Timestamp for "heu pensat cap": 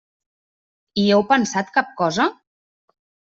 1.17-1.93